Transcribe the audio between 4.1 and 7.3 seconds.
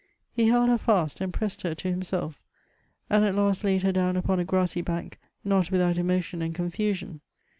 upon a grassy bank, not without emotion and confusion